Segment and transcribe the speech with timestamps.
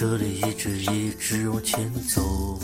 [0.00, 2.58] 这里一直一直往前走，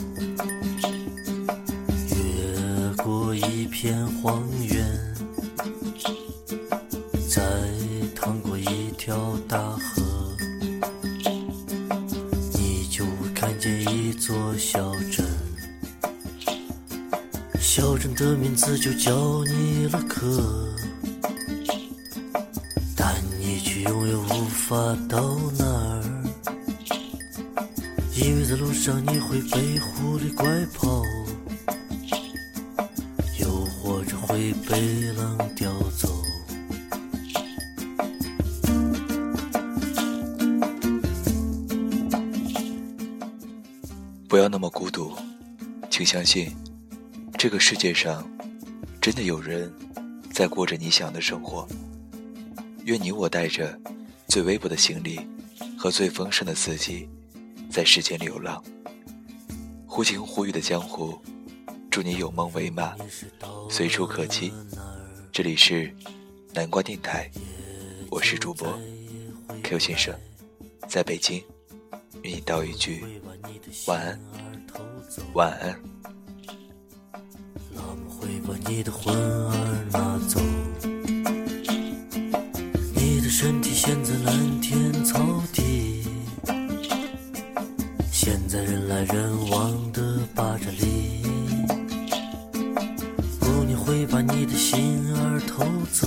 [2.08, 5.14] 越过一片荒原，
[7.28, 7.42] 再
[8.14, 10.02] 趟过一条大河，
[12.54, 15.22] 你就会看见一座小镇。
[17.60, 20.72] 小镇的名字就叫尼勒克，
[22.96, 24.74] 但你却永远无法
[25.06, 25.95] 到那儿。
[28.26, 31.00] 因为在路上你会被狐狸拐跑，
[33.38, 36.12] 又或者会被狼叼走。
[44.26, 45.14] 不要那么孤独，
[45.88, 46.52] 请相信，
[47.38, 48.28] 这个世界上
[49.00, 49.72] 真的有人
[50.32, 51.64] 在过着你想的生活。
[52.86, 53.78] 愿你我带着
[54.26, 55.20] 最微薄的行李
[55.78, 57.08] 和最丰盛的自己。
[57.76, 58.64] 在世间流浪，
[59.86, 61.20] 忽晴忽雨的江湖，
[61.90, 62.96] 祝你有梦为马，
[63.68, 64.50] 随处可栖。
[65.30, 65.94] 这里是
[66.54, 67.30] 南瓜电台，
[68.08, 68.66] 我是主播
[69.62, 70.14] Q 先生，
[70.88, 71.44] 在北京，
[72.22, 73.04] 与你道一句
[73.86, 74.18] 晚安，
[75.34, 75.78] 晚安。
[82.94, 85.20] 你的身体现在蓝天草
[85.52, 85.65] 地。
[88.86, 90.00] 人来人往的
[90.32, 91.24] 巴扎里，
[93.40, 96.06] 姑娘会把你的心儿偷走，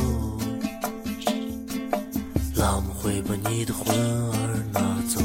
[2.56, 4.80] 老母会把你的魂儿拿
[5.14, 5.20] 走。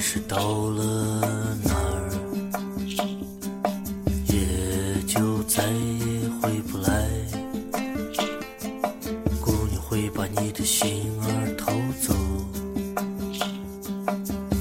[0.00, 0.38] 是到
[0.70, 2.10] 了那儿，
[4.28, 7.08] 也就再也回不来。
[9.40, 12.14] 姑娘会把你的心儿偷走，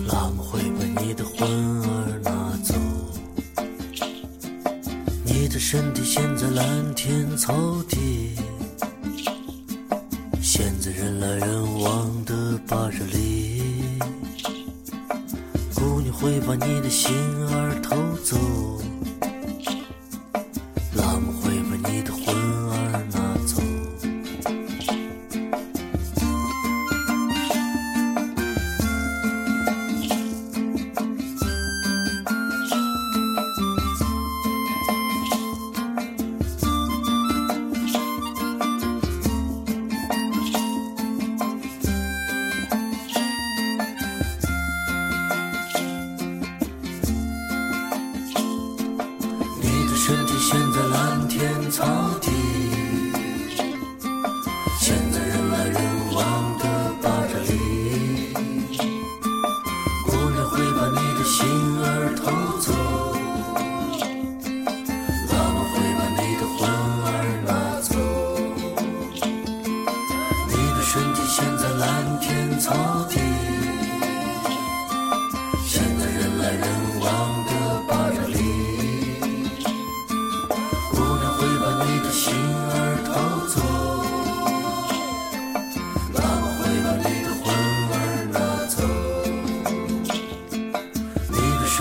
[0.08, 2.74] 老母会把你的魂儿拿走。
[5.24, 7.54] 你的身体现在蓝天草
[7.88, 8.36] 地，
[16.88, 17.14] 的心
[17.50, 18.38] 儿偷走，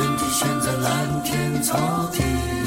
[0.09, 1.77] 们只选择蓝天草
[2.13, 2.66] 地。